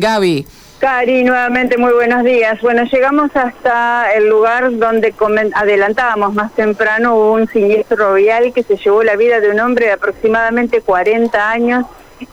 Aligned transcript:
Gaby. 0.00 0.46
Cari, 0.78 1.22
nuevamente 1.22 1.78
muy 1.78 1.92
buenos 1.92 2.24
días. 2.24 2.60
Bueno, 2.60 2.82
llegamos 2.84 3.30
hasta 3.34 4.12
el 4.14 4.28
lugar 4.28 4.76
donde 4.76 5.14
adelantábamos 5.54 6.34
más 6.34 6.52
temprano 6.54 7.16
un 7.16 7.46
siniestro 7.46 8.14
vial 8.14 8.52
que 8.52 8.64
se 8.64 8.76
llevó 8.76 9.04
la 9.04 9.14
vida 9.14 9.38
de 9.38 9.50
un 9.50 9.60
hombre 9.60 9.86
de 9.86 9.92
aproximadamente 9.92 10.80
40 10.80 11.50
años 11.50 11.84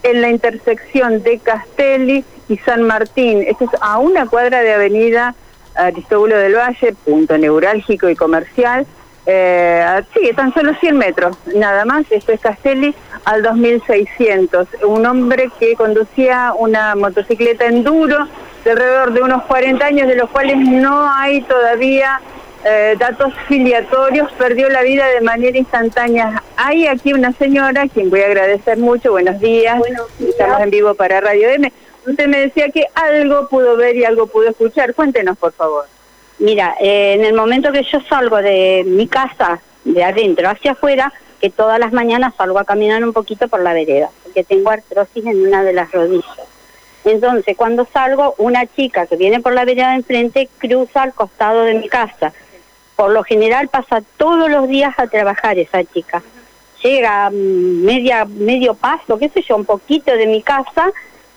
en 0.01 0.21
la 0.21 0.29
intersección 0.29 1.21
de 1.21 1.37
Castelli 1.39 2.25
y 2.47 2.57
San 2.57 2.83
Martín. 2.83 3.43
Esto 3.47 3.65
es 3.65 3.71
a 3.81 3.99
una 3.99 4.25
cuadra 4.25 4.61
de 4.61 4.73
avenida 4.73 5.35
Aristóbulo 5.75 6.37
del 6.37 6.55
Valle, 6.55 6.93
punto 7.05 7.37
neurálgico 7.37 8.09
y 8.09 8.15
comercial. 8.15 8.85
Eh, 9.31 10.01
sí, 10.11 10.31
tan 10.35 10.51
solo 10.55 10.73
100 10.73 10.97
metros, 10.97 11.37
nada 11.53 11.85
más. 11.85 12.03
Esto 12.09 12.31
es 12.31 12.41
Castelli 12.41 12.95
al 13.25 13.43
2600. 13.43 14.67
Un 14.87 15.05
hombre 15.05 15.51
que 15.59 15.75
conducía 15.75 16.51
una 16.57 16.95
motocicleta 16.95 17.65
enduro 17.67 18.27
de 18.63 18.71
alrededor 18.71 19.13
de 19.13 19.21
unos 19.21 19.43
40 19.43 19.85
años, 19.85 20.07
de 20.07 20.15
los 20.15 20.31
cuales 20.31 20.57
no 20.57 21.13
hay 21.13 21.41
todavía 21.41 22.19
eh, 22.65 22.95
datos 22.97 23.31
filiatorios, 23.47 24.31
perdió 24.31 24.67
la 24.67 24.81
vida 24.81 25.05
de 25.05 25.21
manera 25.21 25.59
instantánea. 25.59 26.41
Hay 26.57 26.87
aquí 26.87 27.13
una 27.13 27.31
señora, 27.33 27.87
quien 27.87 28.09
voy 28.09 28.21
a 28.21 28.25
agradecer 28.25 28.79
mucho, 28.79 29.11
buenos 29.11 29.39
días, 29.39 29.79
estamos 30.19 30.59
en 30.59 30.71
vivo 30.71 30.95
para 30.95 31.21
Radio 31.21 31.49
M. 31.49 31.71
Usted 32.07 32.27
me 32.27 32.39
decía 32.39 32.69
que 32.69 32.87
algo 32.95 33.47
pudo 33.47 33.77
ver 33.77 33.95
y 33.95 34.05
algo 34.05 34.25
pudo 34.25 34.49
escuchar, 34.49 34.95
cuéntenos 34.95 35.37
por 35.37 35.51
favor. 35.51 35.85
Mira, 36.39 36.75
eh, 36.79 37.13
en 37.13 37.25
el 37.25 37.33
momento 37.33 37.71
que 37.71 37.83
yo 37.83 37.99
salgo 38.07 38.37
de 38.37 38.83
mi 38.87 39.07
casa, 39.07 39.59
de 39.83 40.03
adentro 40.03 40.49
hacia 40.49 40.71
afuera, 40.71 41.11
que 41.41 41.49
todas 41.49 41.79
las 41.79 41.93
mañanas 41.93 42.33
salgo 42.35 42.59
a 42.59 42.65
caminar 42.65 43.03
un 43.03 43.13
poquito 43.13 43.47
por 43.47 43.61
la 43.61 43.73
vereda, 43.73 44.09
porque 44.23 44.43
tengo 44.43 44.69
artrosis 44.69 45.25
en 45.25 45.47
una 45.47 45.63
de 45.63 45.73
las 45.73 45.91
rodillas. 45.91 46.47
Entonces, 47.05 47.55
cuando 47.55 47.87
salgo, 47.91 48.35
una 48.37 48.65
chica 48.65 49.05
que 49.07 49.15
viene 49.15 49.39
por 49.39 49.53
la 49.53 49.65
vereda 49.65 49.89
de 49.89 49.97
enfrente 49.97 50.49
cruza 50.57 51.03
al 51.03 51.13
costado 51.13 51.63
de 51.63 51.75
mi 51.75 51.87
casa 51.87 52.33
por 52.99 53.11
lo 53.11 53.23
general 53.23 53.69
pasa 53.69 54.03
todos 54.17 54.51
los 54.51 54.67
días 54.67 54.93
a 54.97 55.07
trabajar 55.07 55.57
esa 55.57 55.85
chica. 55.85 56.21
Llega 56.83 57.29
mm, 57.29 57.85
media, 57.85 58.25
medio 58.25 58.73
paso, 58.73 59.17
qué 59.17 59.29
sé 59.29 59.41
yo, 59.41 59.55
un 59.55 59.63
poquito 59.63 60.11
de 60.11 60.27
mi 60.27 60.41
casa, 60.41 60.91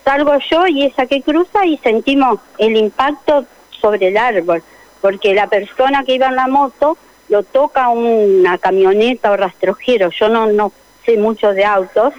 salgo 0.05 0.37
yo 0.51 0.67
y 0.67 0.87
esa 0.87 1.07
que 1.07 1.23
cruza 1.23 1.65
y 1.65 1.79
sentimos 1.79 2.41
el 2.59 2.77
impacto 2.77 3.45
sobre 3.81 4.09
el 4.09 4.17
árbol, 4.17 4.61
porque 5.03 5.35
la 5.35 5.49
persona 5.49 6.05
que 6.05 6.15
iba 6.15 6.29
en 6.29 6.37
la 6.37 6.49
moto 6.49 6.97
lo 7.29 7.43
toca 7.43 7.91
una 7.91 8.57
camioneta 8.57 9.33
o 9.33 9.37
rastrojero, 9.37 10.11
yo 10.11 10.29
no, 10.31 10.47
no 10.47 10.73
sé 11.05 11.19
mucho 11.19 11.53
de 11.53 11.65
autos, 11.65 12.15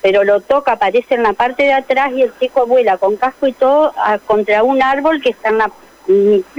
pero 0.00 0.24
lo 0.24 0.40
toca, 0.40 0.72
aparece 0.72 1.16
en 1.16 1.24
la 1.24 1.34
parte 1.34 1.64
de 1.64 1.74
atrás 1.74 2.12
y 2.14 2.22
el 2.22 2.32
chico 2.38 2.66
vuela 2.66 2.96
con 2.96 3.16
casco 3.16 3.46
y 3.46 3.52
todo 3.52 3.92
contra 4.26 4.62
un 4.62 4.82
árbol 4.82 5.20
que 5.20 5.30
está 5.30 5.50
en 5.50 5.58
la, 5.58 5.70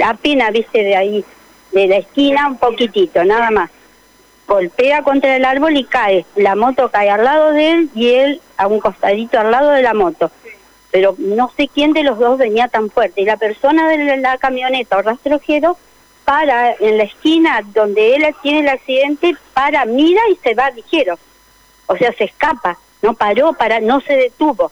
apenas, 0.05 0.51
viste, 0.51 0.83
de 0.83 0.95
ahí 0.95 1.25
de 1.71 1.87
la 1.87 1.97
esquina 1.97 2.47
un 2.47 2.57
poquitito, 2.57 3.23
nada 3.23 3.49
más. 3.49 3.69
Golpea 4.47 5.01
contra 5.03 5.37
el 5.37 5.45
árbol 5.45 5.77
y 5.77 5.85
cae. 5.85 6.25
La 6.35 6.55
moto 6.55 6.89
cae 6.89 7.09
al 7.09 7.23
lado 7.23 7.51
de 7.53 7.71
él 7.71 7.89
y 7.95 8.09
él 8.09 8.41
a 8.57 8.67
un 8.67 8.79
costadito 8.79 9.39
al 9.39 9.51
lado 9.51 9.69
de 9.71 9.81
la 9.81 9.93
moto. 9.93 10.29
Pero 10.91 11.15
no 11.17 11.51
sé 11.55 11.69
quién 11.73 11.93
de 11.93 12.03
los 12.03 12.19
dos 12.19 12.37
venía 12.37 12.67
tan 12.67 12.89
fuerte. 12.89 13.21
Y 13.21 13.25
la 13.25 13.37
persona 13.37 13.87
de 13.89 14.17
la 14.17 14.37
camioneta 14.37 14.97
o 14.97 15.01
rastrojero 15.01 15.77
para 16.25 16.73
en 16.73 16.97
la 16.97 17.03
esquina 17.03 17.61
donde 17.73 18.15
él 18.15 18.23
tiene 18.41 18.59
el 18.59 18.69
accidente, 18.69 19.35
para, 19.53 19.85
mira 19.85 20.21
y 20.31 20.35
se 20.37 20.53
va 20.53 20.69
ligero. 20.71 21.17
O 21.87 21.97
sea, 21.97 22.13
se 22.13 22.25
escapa, 22.25 22.77
no 23.01 23.13
paró, 23.13 23.53
para, 23.53 23.79
no 23.79 24.01
se 24.01 24.13
detuvo. 24.13 24.71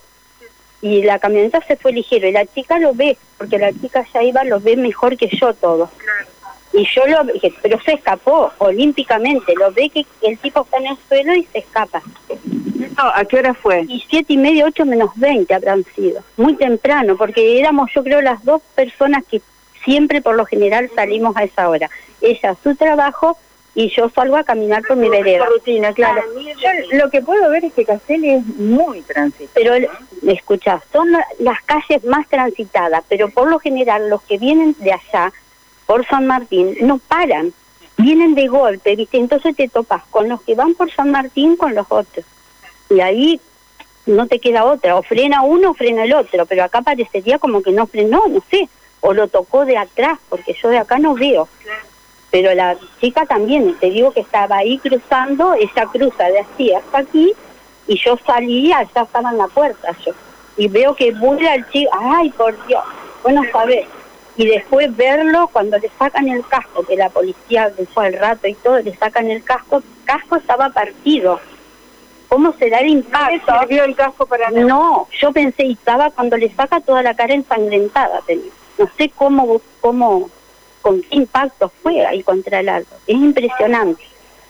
Y 0.81 1.03
la 1.03 1.19
camioneta 1.19 1.61
se 1.61 1.75
fue 1.75 1.91
ligero. 1.91 2.27
Y 2.27 2.31
la 2.31 2.45
chica 2.45 2.79
lo 2.79 2.93
ve, 2.93 3.17
porque 3.37 3.57
la 3.57 3.73
chica 3.73 4.05
ya 4.13 4.23
iba, 4.23 4.43
lo 4.43 4.59
ve 4.59 4.77
mejor 4.77 5.17
que 5.17 5.27
yo 5.27 5.53
todo. 5.53 5.89
Y 6.71 6.87
yo 6.93 7.05
lo 7.07 7.33
pero 7.61 7.79
se 7.81 7.93
escapó 7.93 8.51
olímpicamente, 8.59 9.55
lo 9.55 9.71
ve 9.71 9.89
que 9.89 10.05
el 10.21 10.37
tipo 10.37 10.61
está 10.61 10.77
en 10.77 10.87
el 10.87 10.97
suelo 11.07 11.35
y 11.35 11.43
se 11.45 11.59
escapa. 11.59 12.01
¿A 13.01 13.25
qué 13.25 13.37
hora 13.37 13.53
fue? 13.53 13.85
Y 13.87 14.03
siete 14.09 14.33
y 14.33 14.37
media, 14.37 14.65
ocho 14.65 14.85
menos 14.85 15.11
veinte 15.15 15.53
habrán 15.53 15.85
sido. 15.95 16.21
Muy 16.37 16.55
temprano, 16.55 17.15
porque 17.17 17.59
éramos 17.59 17.89
yo 17.95 18.03
creo 18.03 18.21
las 18.21 18.43
dos 18.43 18.61
personas 18.75 19.23
que 19.25 19.41
siempre 19.83 20.21
por 20.21 20.35
lo 20.35 20.45
general 20.45 20.89
salimos 20.93 21.35
a 21.37 21.43
esa 21.43 21.69
hora. 21.69 21.89
Ella 22.21 22.51
a 22.51 22.55
su 22.61 22.75
trabajo 22.75 23.37
y 23.75 23.89
yo 23.95 24.09
salgo 24.09 24.35
a 24.35 24.43
caminar 24.43 24.83
por 24.87 24.97
mi 24.97 25.07
vereda. 25.07 25.45
rutina, 25.45 25.93
claro. 25.93 26.21
Yo 26.35 26.97
lo 26.97 27.09
que 27.09 27.21
puedo 27.21 27.49
ver 27.49 27.65
es 27.65 27.73
que 27.73 27.85
Castelli 27.85 28.31
es 28.31 28.45
muy 28.45 29.01
transitada. 29.01 29.51
Pero, 29.53 29.73
escucha, 30.27 30.81
son 30.91 31.09
las 31.39 31.61
calles 31.61 32.03
más 32.03 32.27
transitadas, 32.27 33.03
pero 33.07 33.29
por 33.29 33.49
lo 33.49 33.59
general 33.59 34.09
los 34.09 34.21
que 34.23 34.37
vienen 34.37 34.75
de 34.79 34.93
allá 34.93 35.31
por 35.85 36.05
San 36.07 36.27
Martín 36.27 36.75
no 36.81 36.97
paran, 36.97 37.53
vienen 37.97 38.35
de 38.35 38.47
golpe, 38.47 38.95
¿viste? 38.95 39.17
Entonces 39.17 39.55
te 39.55 39.69
topas 39.69 40.03
con 40.09 40.27
los 40.27 40.41
que 40.41 40.55
van 40.55 40.73
por 40.73 40.91
San 40.91 41.11
Martín 41.11 41.55
con 41.55 41.73
los 41.73 41.87
otros. 41.89 42.25
Y 42.89 43.01
ahí 43.01 43.39
no 44.05 44.27
te 44.27 44.39
queda 44.39 44.65
otra, 44.65 44.95
o 44.95 45.03
frena 45.03 45.43
uno 45.43 45.71
o 45.71 45.73
frena 45.73 46.03
el 46.03 46.13
otro, 46.13 46.45
pero 46.45 46.63
acá 46.63 46.81
parecería 46.81 47.37
como 47.37 47.61
que 47.61 47.71
no 47.71 47.85
frenó, 47.87 48.23
no 48.27 48.43
sé, 48.49 48.67
o 49.01 49.13
lo 49.13 49.27
tocó 49.27 49.65
de 49.65 49.77
atrás, 49.77 50.17
porque 50.29 50.55
yo 50.61 50.69
de 50.69 50.79
acá 50.79 50.97
no 50.97 51.13
veo. 51.13 51.47
Pero 52.31 52.53
la 52.53 52.77
chica 52.99 53.25
también, 53.25 53.75
te 53.79 53.89
digo 53.89 54.11
que 54.11 54.21
estaba 54.21 54.57
ahí 54.57 54.77
cruzando, 54.79 55.53
esa 55.53 55.85
cruza 55.85 56.25
de 56.25 56.39
así 56.39 56.73
hasta 56.73 56.99
aquí, 56.99 57.33
y 57.87 57.97
yo 57.97 58.17
salía, 58.25 58.87
ya 58.95 59.01
estaba 59.01 59.31
en 59.31 59.37
la 59.37 59.47
puerta 59.47 59.95
yo. 60.05 60.13
Y 60.57 60.67
veo 60.67 60.95
que 60.95 61.11
vuela 61.11 61.55
el 61.55 61.69
chico, 61.69 61.91
ay, 61.93 62.29
por 62.31 62.53
Dios, 62.67 62.83
bueno, 63.23 63.43
sabes 63.51 63.87
y 64.39 64.45
después 64.45 64.95
verlo 64.95 65.49
cuando 65.51 65.77
le 65.77 65.91
sacan 65.99 66.29
el 66.29 66.47
casco, 66.47 66.83
que 66.83 66.95
la 66.95 67.09
policía 67.09 67.73
fue 67.93 68.07
al 68.07 68.13
rato 68.13 68.47
y 68.47 68.53
todo, 68.53 68.79
le 68.79 68.95
sacan 68.95 69.29
el 69.29 69.43
casco, 69.43 69.79
el 69.79 70.05
casco 70.05 70.37
estaba 70.37 70.69
partido. 70.69 71.41
¿Cómo 72.29 72.53
será 72.53 72.79
el 72.79 72.89
impacto? 72.89 73.51
¿No 73.51 73.67
vio 73.67 73.83
el 73.83 73.95
casco 73.95 74.27
para 74.27 74.51
nada? 74.51 74.65
No, 74.65 75.07
yo 75.19 75.31
pensé, 75.31 75.65
y 75.65 75.73
estaba 75.73 76.11
cuando 76.11 76.37
le 76.37 76.53
saca 76.53 76.79
toda 76.79 77.01
la 77.01 77.15
cara 77.15 77.33
ensangrentada, 77.33 78.21
tenía. 78.25 78.51
No 78.77 78.87
sé 78.97 79.09
cómo, 79.09 79.59
cómo, 79.81 80.29
con 80.81 81.01
qué 81.01 81.15
impacto 81.17 81.71
fue 81.81 82.05
ahí 82.05 82.21
contra 82.21 82.59
el 82.59 82.69
árbol. 82.69 82.97
Es 83.07 83.15
impresionante. 83.15 84.03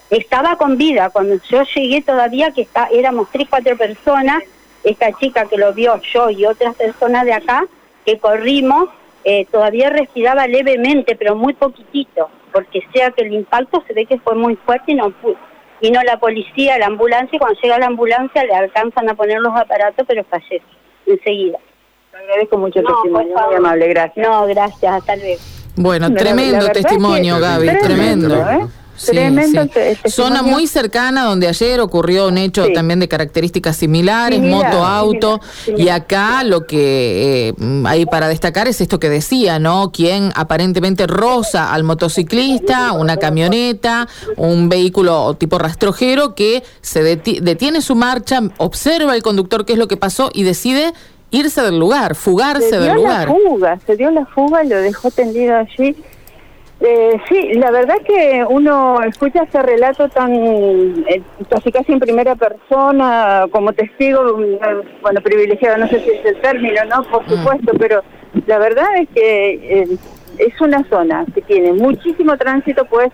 Estaba 0.10 0.58
con 0.58 0.78
vida, 0.78 1.10
cuando 1.10 1.40
yo 1.50 1.64
llegué 1.64 2.02
todavía, 2.02 2.52
que 2.52 2.64
está, 2.64 2.90
éramos 2.92 3.30
tres, 3.32 3.48
cuatro 3.50 3.78
personas, 3.78 4.44
esta 4.84 5.14
chica 5.14 5.46
que 5.46 5.58
lo 5.58 5.74
vio, 5.74 6.02
yo 6.14 6.30
y 6.30 6.46
otras 6.46 6.76
personas 6.76 7.24
de 7.26 7.34
acá, 7.34 7.66
que 8.06 8.18
corrimos, 8.18 8.90
eh, 9.24 9.46
todavía 9.52 9.90
respiraba 9.90 10.48
levemente, 10.48 11.16
pero 11.16 11.36
muy 11.36 11.54
poquitito, 11.54 12.30
porque 12.52 12.82
sea 12.92 13.12
que 13.12 13.22
el 13.22 13.34
impacto 13.34 13.84
se 13.88 13.94
ve 13.94 14.06
que 14.06 14.20
fue 14.20 14.36
muy 14.36 14.56
fuerte 14.58 14.92
y 14.92 14.96
no 14.96 15.12
Vino 15.82 16.02
la 16.04 16.20
policía, 16.20 16.78
la 16.78 16.88
ambulancia, 16.88 17.36
y 17.36 17.40
cuando 17.40 17.60
llega 17.62 17.80
la 17.80 17.88
ambulancia 17.88 18.44
le 18.44 18.54
alcanzan 18.54 19.10
a 19.10 19.14
poner 19.14 19.40
los 19.40 19.56
aparatos, 19.56 20.06
pero 20.08 20.24
fallece 20.26 20.62
enseguida. 21.06 21.58
Te 22.12 22.18
agradezco 22.18 22.58
mucho 22.58 22.80
el 22.80 22.86
testimonio, 22.86 23.36
muy 23.48 23.56
amable, 23.56 23.88
gracias. 23.88 24.28
No, 24.28 24.46
gracias, 24.48 24.92
hasta 24.92 25.16
luego. 25.16 25.42
Bueno, 25.76 26.14
tremendo 26.14 26.68
testimonio, 26.70 27.40
Gaby, 27.40 27.70
tremendo. 27.82 28.36
¿eh? 28.36 28.68
Tremendo. 29.06 29.68
Zona 30.08 30.44
muy 30.44 30.68
cercana 30.68 31.26
donde 31.26 31.48
ayer 31.48 31.80
ocurrió 31.80 32.28
un 32.28 32.38
hecho 32.38 32.68
también 32.74 33.00
de 33.00 33.08
características 33.08 33.78
similares, 33.78 34.40
moto, 34.42 34.86
auto, 34.86 35.40
y 35.78 35.90
acá 35.90 36.44
lo 36.44 36.66
que 36.66 37.50
eh, 37.50 37.54
hay 37.86 38.06
para 38.06 38.28
destacar 38.28 38.68
es 38.68 38.82
esto 38.82 39.00
que 39.00 39.10
decía, 39.10 39.60
¿no? 39.60 39.92
Quien 39.92 40.32
aparentemente 40.36 41.08
roza 41.08 41.74
al 41.74 41.84
motociclista, 41.84 42.94
una 42.94 43.18
camioneta, 43.18 44.08
un 44.38 44.70
vehículo 44.70 45.36
tipo 45.36 45.58
rastrojero 45.58 46.36
que 46.36 46.64
se 46.82 47.04
detiene 47.04 47.82
su 47.82 47.96
marcha, 47.96 48.42
observa 48.58 49.16
el 49.16 49.24
conductor 49.24 49.66
qué 49.66 49.74
es 49.74 49.80
lo 49.80 49.88
que 49.88 49.98
pasó 49.98 50.30
y 50.34 50.44
decide 50.44 50.94
irse 51.32 51.62
del 51.62 51.80
lugar, 51.80 52.16
fugarse 52.16 52.80
del 52.80 52.96
lugar. 52.96 53.28
Se 53.28 53.34
dio 53.34 53.44
la 53.44 53.50
fuga, 53.50 53.80
se 53.86 53.96
dio 53.96 54.12
la 54.12 54.26
fuga, 54.26 54.64
lo 54.64 54.82
dejó 54.82 55.12
tendido 55.12 55.56
allí 55.56 55.96
eh, 56.82 57.20
sí, 57.28 57.54
la 57.54 57.72
verdad 57.72 57.98
que 58.06 58.46
uno 58.50 59.02
escucha 59.02 59.44
ese 59.44 59.62
relato 59.62 60.08
tan, 60.08 60.34
eh, 60.34 61.22
casi 61.50 61.72
casi 61.72 61.92
en 61.92 62.00
primera 62.00 62.36
persona, 62.36 63.48
como 63.52 63.74
testigo, 63.74 64.38
bueno, 65.02 65.22
privilegiado, 65.22 65.78
no 65.78 65.88
sé 65.90 66.00
si 66.00 66.10
es 66.10 66.26
el 66.26 66.40
término, 66.40 66.84
¿no? 66.86 67.04
Por 67.04 67.26
mm. 67.26 67.30
supuesto, 67.30 67.74
pero 67.78 68.02
la 68.46 68.60
verdad 68.60 68.86
es 68.98 69.10
que 69.10 69.50
eh, 69.52 69.98
es 70.38 70.62
una 70.62 70.88
zona 70.90 71.26
que 71.34 71.42
tiene 71.42 71.74
muchísimo 71.74 72.38
tránsito, 72.38 72.86
pues, 72.86 73.10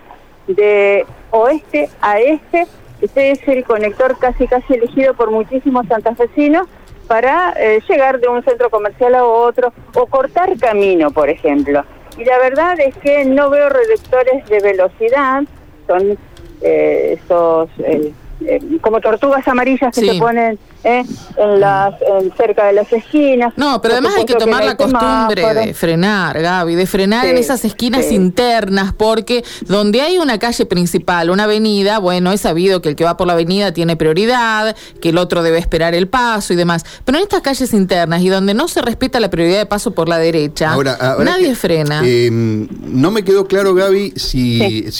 de 0.47 1.03
oeste 1.31 1.89
a 2.01 2.19
este, 2.19 2.67
este 3.01 3.31
es 3.31 3.47
el 3.47 3.63
conector 3.63 4.17
casi 4.19 4.47
casi 4.47 4.75
elegido 4.75 5.15
por 5.15 5.31
muchísimos 5.31 5.87
santafesinos 5.87 6.67
para 7.07 7.53
eh, 7.57 7.81
llegar 7.89 8.19
de 8.19 8.27
un 8.27 8.43
centro 8.43 8.69
comercial 8.69 9.15
a 9.15 9.25
otro 9.25 9.73
o 9.95 10.05
cortar 10.05 10.55
camino, 10.59 11.09
por 11.11 11.29
ejemplo. 11.29 11.83
Y 12.17 12.23
la 12.23 12.37
verdad 12.39 12.79
es 12.79 12.95
que 12.97 13.25
no 13.25 13.49
veo 13.49 13.69
reductores 13.69 14.45
de 14.47 14.59
velocidad, 14.59 15.43
son 15.87 16.17
eh, 16.61 17.17
estos 17.19 17.69
eh, 17.79 18.13
eh, 18.41 18.59
como 18.81 19.01
tortugas 19.01 19.47
amarillas 19.47 19.93
que 19.93 20.13
se 20.13 20.19
ponen 20.19 20.57
¿eh? 20.85 21.03
en 21.37 21.59
las 21.59 21.95
cerca 22.37 22.67
de 22.67 22.73
las 22.73 22.91
esquinas. 22.93 23.53
No, 23.57 23.81
pero 23.81 23.95
además 23.95 24.13
hay 24.17 24.25
que 24.25 24.35
tomar 24.35 24.63
la 24.63 24.77
costumbre 24.77 25.53
de 25.53 25.73
frenar, 25.73 26.41
Gaby, 26.41 26.75
de 26.75 26.85
frenar 26.85 27.25
en 27.25 27.37
esas 27.37 27.65
esquinas 27.65 28.11
internas, 28.11 28.93
porque 28.93 29.43
donde 29.67 30.01
hay 30.01 30.17
una 30.17 30.37
calle 30.39 30.65
principal, 30.65 31.29
una 31.29 31.45
avenida, 31.45 31.99
bueno, 31.99 32.31
es 32.31 32.41
sabido 32.41 32.81
que 32.81 32.89
el 32.89 32.95
que 32.95 33.03
va 33.03 33.17
por 33.17 33.27
la 33.27 33.33
avenida 33.33 33.73
tiene 33.73 33.97
prioridad, 33.97 34.75
que 35.01 35.09
el 35.09 35.17
otro 35.17 35.43
debe 35.43 35.57
esperar 35.57 35.95
el 35.95 36.07
paso 36.07 36.53
y 36.53 36.55
demás. 36.55 36.85
Pero 37.03 37.17
en 37.17 37.23
estas 37.23 37.41
calles 37.41 37.73
internas 37.73 38.21
y 38.21 38.29
donde 38.29 38.53
no 38.53 38.67
se 38.67 38.81
respeta 38.81 39.19
la 39.19 39.29
prioridad 39.29 39.57
de 39.57 39.65
paso 39.65 39.91
por 39.91 40.07
la 40.07 40.19
derecha, 40.19 40.75
nadie 41.19 41.55
frena. 41.55 42.01
Em, 42.05 42.67
no 42.81 43.09
me 43.11 43.23
quedó 43.23 43.47
claro, 43.47 43.73
Gaby, 43.73 44.13
si... 44.15 44.61
Eh, 44.61 44.91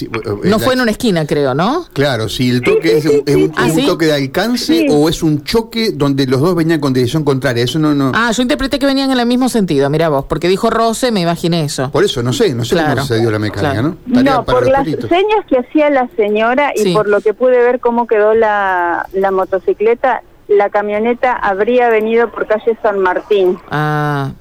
no 0.43 0.59
fue 0.59 0.73
en 0.73 0.81
una 0.81 0.91
esquina, 0.91 1.25
creo, 1.25 1.53
¿no? 1.53 1.87
Claro, 1.93 2.27
si 2.29 2.49
el 2.49 2.61
toque 2.61 2.97
es, 2.97 3.05
un, 3.05 3.53
¿Ah, 3.55 3.67
toque 3.85 4.07
de 4.07 4.13
alcance 4.13 4.87
o 4.89 5.09
es 5.09 5.21
un 5.21 5.43
choque 5.43 5.74
donde 5.93 6.27
los 6.27 6.41
dos 6.41 6.55
venían 6.55 6.79
con 6.79 6.93
dirección 6.93 7.23
contraria. 7.23 7.63
Eso 7.63 7.79
no, 7.79 7.93
no. 7.93 8.11
Ah, 8.13 8.31
yo 8.31 8.41
interpreté 8.41 8.79
que 8.79 8.85
venían 8.85 9.11
en 9.11 9.19
el 9.19 9.25
mismo 9.25 9.49
sentido, 9.49 9.89
mira 9.89 10.09
vos, 10.09 10.25
porque 10.25 10.47
dijo 10.47 10.69
Rose, 10.69 11.11
me 11.11 11.21
imaginé 11.21 11.63
eso. 11.63 11.91
Por 11.91 12.03
eso, 12.03 12.23
no 12.23 12.33
sé, 12.33 12.53
no 12.53 12.65
sé 12.65 12.75
cómo 12.75 13.03
se 13.03 13.19
dio 13.19 13.31
la 13.31 13.39
mecánica, 13.39 13.81
¿no? 13.81 13.97
no, 14.05 14.45
por 14.45 14.67
las 14.67 14.85
señas 14.85 15.45
que 15.47 15.59
hacía 15.59 15.89
la 15.89 16.07
señora 16.15 16.71
y 16.75 16.93
por 16.93 17.07
lo 17.07 17.21
que 17.21 17.33
pude 17.33 17.57
ver 17.57 17.79
cómo 17.79 18.07
quedó 18.07 18.33
la, 18.33 19.07
la 19.13 19.31
motocicleta, 19.31 20.23
la 20.47 20.69
camioneta 20.69 21.33
habría 21.33 21.89
venido 21.89 22.29
por 22.31 22.47
calle 22.47 22.77
San 22.81 22.99
Martín. 22.99 23.57
Ah. 23.69 24.31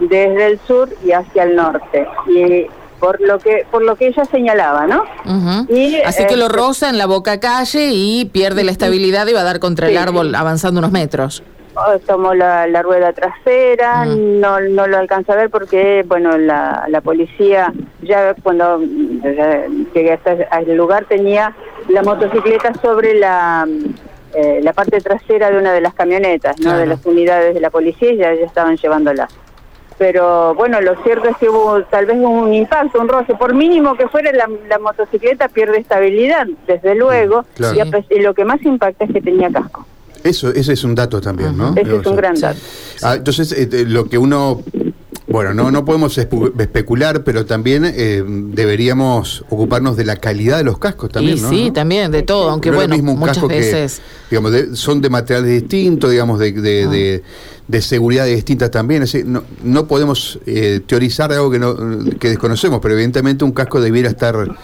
Desde 0.00 0.46
el 0.46 0.60
sur 0.66 0.88
y 1.04 1.12
hacia 1.12 1.42
el 1.42 1.56
norte. 1.56 2.06
Y 2.26 2.66
por 3.00 3.20
lo 3.20 3.38
que 3.38 3.66
por 3.70 3.82
lo 3.82 3.96
que 3.96 4.08
ella 4.08 4.24
señalaba, 4.26 4.86
¿no? 4.86 5.04
y, 5.68 5.96
Así 6.02 6.26
que 6.26 6.36
lo 6.36 6.46
este, 6.46 6.58
roza 6.58 6.90
en 6.90 6.98
la 6.98 7.06
boca 7.06 7.40
calle 7.40 7.90
y 7.92 8.26
pierde 8.26 8.62
la 8.62 8.70
estabilidad 8.70 9.26
y 9.26 9.32
va 9.32 9.40
a 9.40 9.44
dar 9.44 9.58
contra 9.58 9.88
el 9.88 9.96
árbol 9.96 10.34
avanzando 10.34 10.78
unos 10.78 10.92
metros. 10.92 11.42
Tomó 12.06 12.34
la, 12.34 12.66
rueda 12.82 13.12
trasera, 13.12 14.04
no, 14.04 14.60
no 14.60 14.86
lo 14.86 14.98
alcanza 14.98 15.32
a 15.32 15.36
ver 15.36 15.50
porque, 15.50 16.04
bueno, 16.06 16.36
la, 16.36 16.84
la 16.88 17.00
policía 17.00 17.72
ya 18.02 18.34
cuando 18.34 18.80
llegué 18.80 20.12
hasta 20.12 20.32
el 20.58 20.76
lugar 20.76 21.06
tenía 21.06 21.54
la 21.88 22.02
motocicleta 22.02 22.74
sobre 22.82 23.14
la, 23.14 23.66
eh, 24.34 24.60
la 24.62 24.72
parte 24.74 25.00
trasera 25.00 25.50
de 25.50 25.58
una 25.58 25.72
de 25.72 25.80
las 25.80 25.94
camionetas, 25.94 26.60
¿no? 26.60 26.76
De 26.76 26.86
las 26.86 27.06
unidades 27.06 27.54
de 27.54 27.60
la 27.60 27.70
policía 27.70 28.12
y 28.12 28.16
ya, 28.16 28.34
ya 28.34 28.44
estaban 28.44 28.76
llevándola 28.76 29.28
pero 30.00 30.54
bueno, 30.54 30.80
lo 30.80 30.94
cierto 31.02 31.28
es 31.28 31.36
que 31.36 31.50
hubo 31.50 31.82
tal 31.90 32.06
vez 32.06 32.16
un 32.16 32.54
impacto, 32.54 32.98
un 32.98 33.06
roce, 33.06 33.34
por 33.34 33.54
mínimo 33.54 33.94
que 33.96 34.08
fuera 34.08 34.32
la, 34.32 34.78
motocicleta 34.78 35.48
pierde 35.48 35.76
estabilidad, 35.76 36.46
desde 36.66 36.94
luego, 36.94 37.44
y, 38.08 38.18
lo 38.20 38.32
que 38.32 38.46
más 38.46 38.62
impacta 38.62 39.04
es 39.04 39.12
que 39.12 39.20
tenía 39.20 39.50
casco. 39.50 39.84
Eso, 40.24 40.48
ese 40.54 40.72
es 40.72 40.84
un 40.84 40.94
dato 40.94 41.20
también, 41.20 41.54
¿no? 41.54 41.74
Ese 41.76 41.96
es 41.96 42.06
un 42.06 42.16
gran 42.16 42.34
dato. 42.40 42.58
Ah, 43.02 43.16
entonces, 43.16 43.52
eh, 43.52 43.84
lo 43.86 44.08
que 44.08 44.16
uno 44.16 44.62
bueno, 45.30 45.54
no, 45.54 45.70
no 45.70 45.84
podemos 45.84 46.18
especular, 46.18 47.22
pero 47.22 47.46
también 47.46 47.84
eh, 47.86 48.22
deberíamos 48.26 49.44
ocuparnos 49.48 49.96
de 49.96 50.04
la 50.04 50.16
calidad 50.16 50.58
de 50.58 50.64
los 50.64 50.78
cascos 50.78 51.10
también, 51.10 51.40
¿no? 51.40 51.48
Sí, 51.48 51.70
también, 51.70 52.10
de 52.10 52.22
todo, 52.22 52.50
aunque 52.50 52.70
bueno, 52.72 52.96
muchas 52.98 53.46
veces... 53.46 54.02
digamos, 54.28 54.52
son 54.78 55.00
de 55.00 55.08
materiales 55.08 55.62
distintos, 55.62 56.10
digamos, 56.10 56.40
de, 56.40 56.52
de, 56.52 57.22
de, 57.68 57.82
seguridad 57.82 58.26
distintas 58.26 58.72
también. 58.72 59.04
no, 59.26 59.44
no 59.62 59.86
podemos 59.86 60.40
eh, 60.46 60.80
teorizar 60.84 61.32
algo 61.32 61.50
que, 61.50 61.60
no, 61.60 61.76
que 62.18 62.30
desconocemos, 62.30 62.80
pero 62.80 62.94
evidentemente 62.94 63.44
un 63.44 63.52
casco 63.52 63.80
debiera 63.80 64.08
estar 64.08 64.56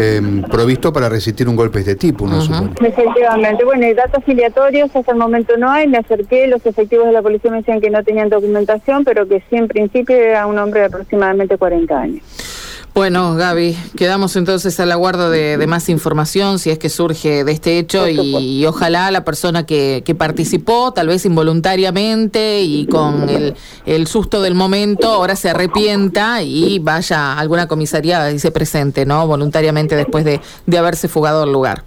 eh, 0.00 0.22
provisto 0.48 0.92
para 0.92 1.08
resistir 1.08 1.48
un 1.48 1.56
golpe 1.56 1.80
de 1.80 1.92
este 1.92 1.96
tipo, 1.96 2.26
¿no? 2.26 2.40
Efectivamente. 2.80 3.64
Bueno, 3.64 3.84
y 3.86 3.94
datos 3.94 4.22
filiatorios 4.24 4.94
hasta 4.94 5.10
el 5.10 5.18
momento 5.18 5.56
no 5.56 5.68
hay. 5.70 5.88
Me 5.88 5.98
acerqué, 5.98 6.46
los 6.46 6.64
efectivos 6.64 7.06
de 7.06 7.12
la 7.12 7.20
policía 7.20 7.50
me 7.50 7.58
decían 7.58 7.80
que 7.80 7.90
no 7.90 8.04
tenían 8.04 8.28
documentación, 8.28 9.04
pero 9.04 9.26
que 9.26 9.42
sí, 9.50 9.56
en 9.56 9.66
principio 9.66 10.14
era 10.14 10.46
un 10.46 10.56
hombre 10.56 10.80
de 10.80 10.86
aproximadamente 10.86 11.58
40 11.58 12.00
años. 12.00 12.47
Bueno, 12.94 13.36
Gaby, 13.36 13.76
quedamos 13.96 14.34
entonces 14.34 14.80
a 14.80 14.86
la 14.86 14.96
guarda 14.96 15.30
de, 15.30 15.64
más 15.68 15.88
información 15.88 16.58
si 16.58 16.70
es 16.70 16.78
que 16.78 16.88
surge 16.88 17.44
de 17.44 17.52
este 17.52 17.78
hecho 17.78 18.08
y, 18.08 18.66
ojalá 18.66 19.10
la 19.10 19.24
persona 19.24 19.64
que, 19.66 20.02
participó, 20.18 20.92
tal 20.92 21.06
vez 21.06 21.24
involuntariamente 21.24 22.62
y 22.62 22.86
con 22.86 23.28
el, 23.86 24.06
susto 24.06 24.42
del 24.42 24.54
momento, 24.54 25.08
ahora 25.08 25.36
se 25.36 25.50
arrepienta 25.50 26.42
y 26.42 26.80
vaya 26.80 27.34
a 27.34 27.38
alguna 27.38 27.68
comisaría 27.68 28.32
y 28.32 28.38
se 28.40 28.50
presente, 28.50 29.06
¿no? 29.06 29.26
Voluntariamente 29.26 29.94
después 29.94 30.24
de, 30.24 30.40
de 30.66 30.78
haberse 30.78 31.06
fugado 31.08 31.44
al 31.44 31.52
lugar. 31.52 31.84